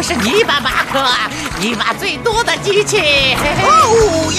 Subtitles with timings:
[0.00, 0.98] 我是泥巴马克，
[1.60, 3.36] 泥巴最多的机器。
[3.62, 4.32] 哦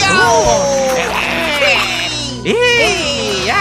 [2.43, 3.55] 咦呀！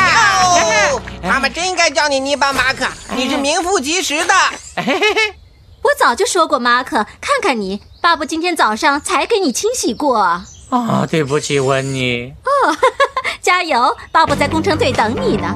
[0.95, 4.35] 哦，他们真该叫你泥巴马克，你是名副其实的。
[5.83, 10.17] 我早就说过，马克，看看你，爸爸今天早上才给你清洗过。
[10.21, 12.33] 啊，对不起，温妮。
[13.43, 15.55] 加油，爸爸在工程队等你呢。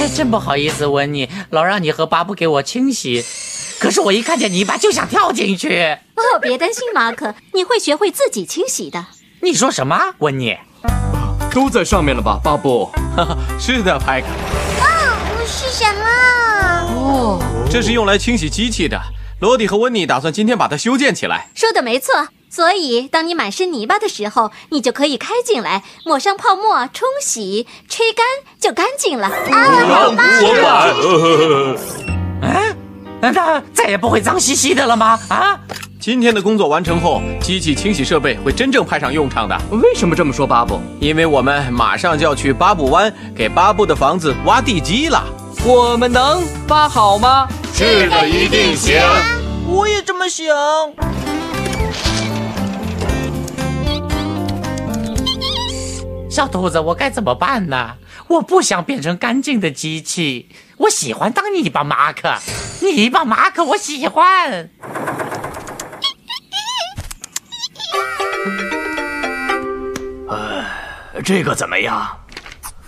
[0.00, 3.22] 哎，真不好意思，温妮，老让你和巴布给我清洗。
[3.78, 5.98] 可是我一看见泥巴就想跳进去。
[6.14, 9.04] 哦，别担心，马可，你会学会自己清洗的。
[9.42, 10.56] 你说什么，温妮？
[11.52, 12.90] 都在上面了吧，巴布？
[13.60, 14.26] 是的，派克，
[14.80, 16.06] 哦是什么？
[16.96, 18.98] 哦这是用来清洗机器的。
[19.40, 21.50] 罗迪和温妮打算今天把它修建起来。
[21.54, 28.26] 说的没错，所以当你满身泥巴的时候，你就可以开进来，抹上泡沫，冲洗，吹干
[28.60, 29.28] 就干净了。
[29.28, 29.34] 啊，
[32.42, 32.76] 啊？
[33.20, 35.18] 难道再也不会脏兮兮的了吗？
[35.28, 35.60] 啊？
[36.00, 40.80] 今天的工作完成后，机器清洗设备会真正派上用场的，为什么这么说，巴布？
[40.98, 45.22] 因为我们马上就要去巴布湾给巴布的房子挖地基了。
[45.64, 47.46] 我们能挖好吗？
[47.74, 48.98] 是的，一定行。
[49.68, 50.46] 我也这么想。
[56.30, 57.96] 小兔子，我该怎么办呢？
[58.28, 62.32] 我不想变成干净的机器，我喜欢当泥巴马克。
[62.80, 64.70] 泥巴马克，我喜欢。
[71.24, 72.18] 这个怎么样？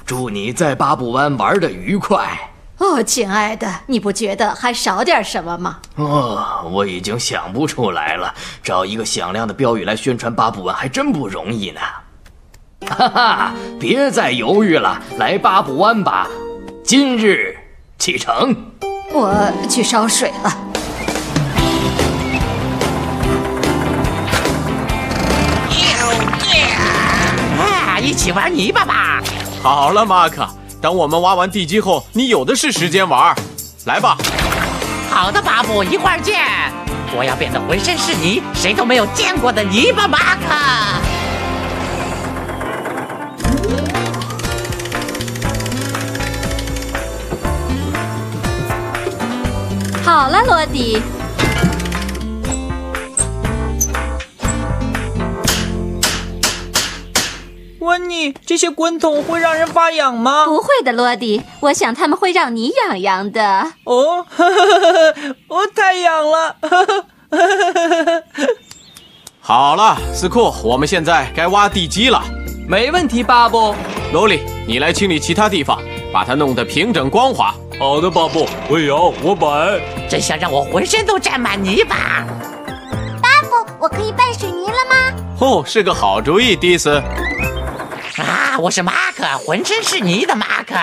[0.07, 2.51] 祝你在巴布湾玩的愉快。
[2.79, 5.81] 哦，亲爱的，你不觉得还少点什么吗？
[5.97, 8.33] 哦，我已经想不出来了。
[8.63, 11.81] 找一个响亮的标语来宣传巴布湾还真不容易呢。
[12.89, 16.29] 哈哈，别再犹豫了，来巴布湾吧！
[16.85, 17.57] 今日
[17.99, 18.55] 启程。
[19.13, 19.35] 我
[19.69, 20.59] 去烧水了。
[27.59, 29.23] 啊，一起玩泥巴吧！
[29.63, 30.47] 好了，马克，
[30.81, 33.35] 等我们挖完地基后，你有的是时间玩。
[33.87, 34.17] 来吧，
[35.11, 36.41] 好的，巴布，一会儿见。
[37.15, 41.02] 我要变得浑身是泥，谁都没有见过的泥巴马克。
[50.15, 51.01] 好了，罗迪，
[57.81, 60.45] 温妮，这些滚筒会让人发痒吗？
[60.45, 63.73] 不会的，罗迪，我想他们会让你痒痒的。
[63.85, 64.27] 哦，
[65.49, 66.57] 我太痒了。
[69.41, 72.23] 好了，斯库，我们现在该挖地基了。
[72.69, 73.75] 没问题，巴布。
[74.13, 75.81] 罗莉，你来清理其他地方，
[76.13, 77.55] 把它弄得平整光滑。
[77.79, 78.47] 好的，巴布。
[78.69, 79.81] 我摇，我摆。
[80.09, 82.25] 真想让我浑身都沾满泥巴。
[83.23, 85.25] 巴布，我可以拌水泥了吗？
[85.41, 87.03] 哦，是个好主意，迪斯。
[88.19, 90.75] 啊，我是马克，浑身是泥的马克。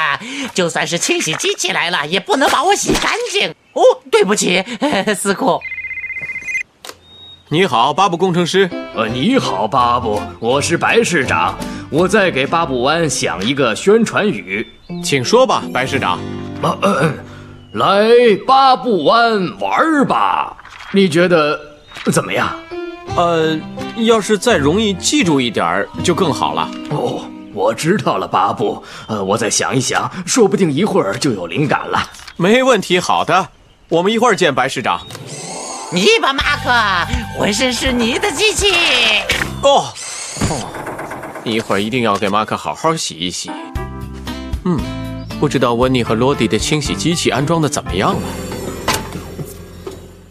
[0.55, 3.51] 就算是清洗机器来了，也不能把我洗干净。
[3.73, 3.81] 哦，
[4.11, 4.63] 对不起，
[5.15, 5.59] 斯库。
[7.49, 8.69] 你好，巴布工程师。
[8.95, 11.55] 呃，你好，巴布，我是白市长。
[11.91, 14.67] 我在给巴布湾想一个宣传语，
[15.03, 16.19] 请说吧，白市长。
[16.61, 17.17] 啊，嗯，
[17.73, 18.09] 来
[18.45, 20.57] 八步湾玩吧，
[20.91, 21.59] 你觉得
[22.11, 22.49] 怎么样？
[23.15, 23.57] 呃，
[23.97, 26.69] 要是再容易记住一点儿就更好了。
[26.91, 28.83] 哦，我知道了，八步。
[29.07, 32.09] 呃，我再想一想，说不定一会儿就有灵感了。
[32.35, 33.49] 没问题，好的，
[33.89, 35.01] 我们一会儿见，白市长。
[35.91, 36.71] 泥巴马克，
[37.37, 38.67] 浑身是泥的机器。
[39.63, 39.91] 哦，
[40.49, 40.69] 哦，
[41.43, 43.49] 一会儿一定要给马克好好洗一洗。
[44.65, 44.77] 嗯，
[45.39, 48.21] 不知道温妮和罗迪的清洗机器安装的怎么样了？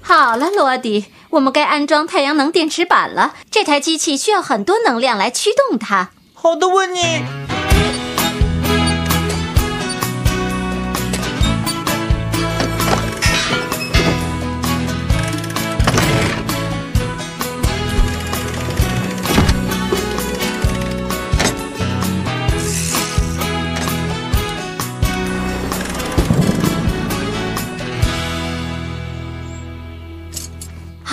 [0.02, 3.34] 好了，罗迪，我们该安装太阳能电池板了。
[3.50, 6.10] 这台机器需要很多能量来驱动它。
[6.34, 7.47] 好的，温妮。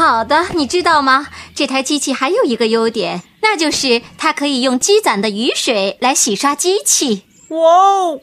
[0.07, 1.29] 好的，你知道吗？
[1.55, 7.23] 这台机器还有一个优点，那就是它可以用积攒的雨水来洗刷机器。
[7.47, 8.19] 哇哦！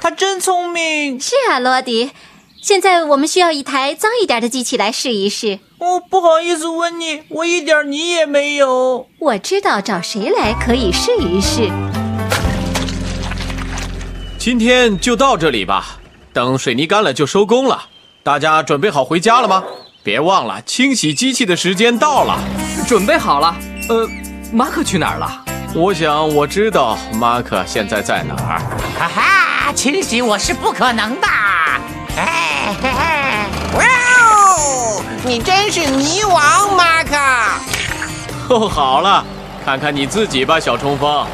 [0.00, 1.20] 他真聪明。
[1.20, 2.12] 是啊，罗迪。
[2.62, 5.58] 现在我们需要一台脏一点的机器来试一试。
[5.78, 9.06] 哦，不好意思，温妮，我一点泥也没有。
[9.18, 11.70] 我知道找谁来可以试一试。
[14.44, 16.00] 今天就到这里吧，
[16.32, 17.80] 等水泥干了就收工了。
[18.24, 19.62] 大家准备好回家了吗？
[20.02, 22.36] 别忘了清洗机器的时间到了。
[22.88, 23.54] 准备好了。
[23.88, 24.04] 呃，
[24.52, 25.44] 马可去哪儿了？
[25.76, 28.58] 我想我知道马可现在在哪儿。
[28.98, 31.26] 哈哈，清洗我是不可能的。
[32.16, 35.04] 哎嘿嘿，哇哦！
[35.24, 37.16] 你真是泥王，马克。
[38.48, 39.24] 哦，好了，
[39.64, 41.24] 看看你自己吧，小冲锋。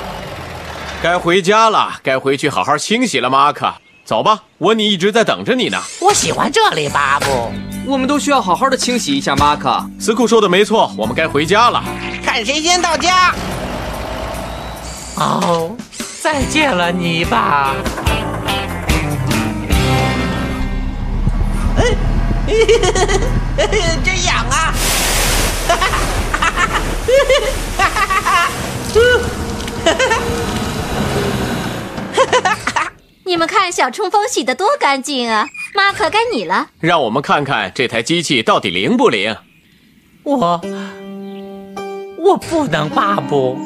[1.01, 3.73] 该回家了，该回去好好清洗了，马克。
[4.05, 5.81] 走吧，温妮一直在等着你呢。
[6.01, 7.53] 我喜欢这里，巴布。
[7.87, 9.81] 我们都需要好好的清洗一下，马克。
[10.01, 11.85] 斯库说的没错，我们该回家了。
[12.25, 13.33] 看谁先到家。
[15.17, 15.77] 哦，
[16.21, 17.75] 再见了，泥巴。
[24.05, 24.75] 真痒啊！
[28.89, 29.03] 你
[33.39, 35.47] 们看，小冲锋洗得多干净啊！
[35.73, 36.71] 马可，该你了。
[36.81, 39.37] 让我们看看这台机器到底灵不灵。
[40.25, 40.61] 我
[42.19, 43.57] 我不能，巴布。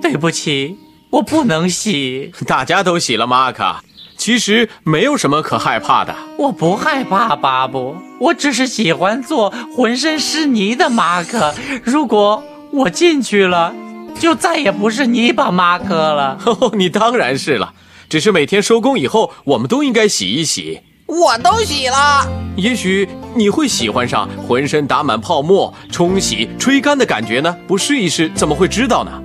[0.00, 0.78] 对不起，
[1.10, 2.32] 我不能洗。
[2.46, 3.76] 大家都洗了，马克。
[4.16, 6.14] 其实没有什么可害怕的。
[6.38, 7.94] 我不害怕，巴布。
[8.18, 11.54] 我只是喜欢做浑身是泥的马克。
[11.84, 12.42] 如果
[12.72, 13.74] 我进去了，
[14.18, 16.38] 就再也不是泥巴马克了。
[16.46, 17.74] 哦， 你当然是了。
[18.12, 20.82] 只是每天收工以后，我们都应该洗一洗。
[21.06, 22.30] 我都洗了。
[22.56, 27.56] 也许你会喜欢上浑身打满泡沫、冲洗、吹干的感觉呢？
[27.66, 29.22] 不试一试，怎么会知道呢？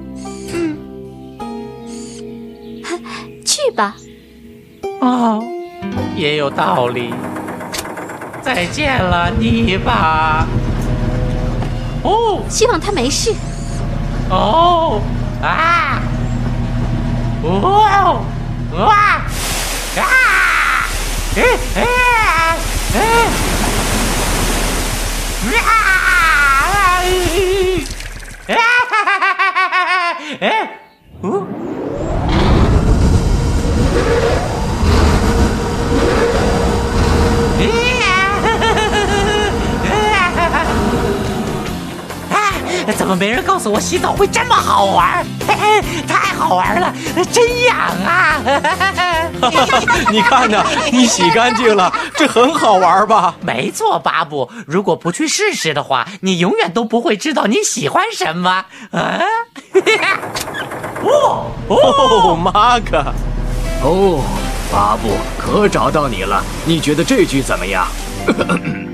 [0.53, 0.77] 嗯，
[3.43, 3.93] 去吧。
[5.01, 5.43] 哦，
[6.15, 7.13] 也有道理。
[8.41, 10.47] 再见了，泥巴。
[12.03, 13.33] 哦，希望他没事。
[14.29, 15.01] 哦，
[15.41, 16.01] 啊，
[17.43, 18.21] 哦，
[18.73, 18.85] 哇，
[19.95, 20.03] 啊，
[21.35, 21.39] 哎
[21.75, 21.77] 哎
[22.93, 22.97] 哎，
[25.43, 25.86] 啊，啊
[43.17, 45.25] 没人告诉我洗澡会这么好玩？
[45.47, 46.93] 嘿嘿，太好玩了，
[47.31, 48.39] 真痒啊！
[50.11, 50.63] 你看呢？
[50.91, 53.35] 你洗干净了，这很好玩吧？
[53.41, 54.49] 没错，巴布。
[54.67, 58.65] 如果不去试试的话，你永远都不会知道你喜欢什么。
[58.91, 59.19] 啊！
[61.03, 63.03] 哦哦，马克！
[63.83, 64.21] 哦，
[64.71, 66.43] 巴布，可找到你了。
[66.65, 67.87] 你觉得这句怎么样？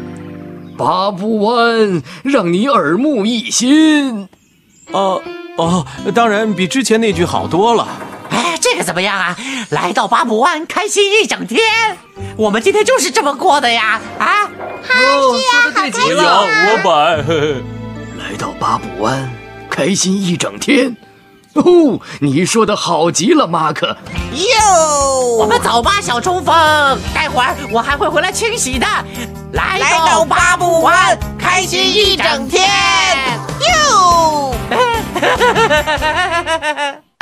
[0.78, 4.28] 巴布湾让你耳目一新。
[4.92, 5.22] 哦
[5.58, 7.88] 哦，当然比之前那句好多了。
[8.30, 9.38] 哎，这个怎么样啊？
[9.70, 11.60] 来到八步湾，开心一整天。
[12.36, 14.02] 我们今天就是这么过的呀！
[14.18, 17.18] 啊，哦，说的太极了，我摆。
[18.18, 19.30] 来到八步湾，
[19.70, 20.96] 开心一整天。
[21.54, 23.96] 哦，你说的好极了，马克。
[24.34, 26.54] 哟，我们走吧，小冲锋。
[27.14, 28.88] 待会儿我还会回来清洗的。
[29.54, 32.68] 来来到八步湾，开心一整天。
[33.60, 34.54] 哟。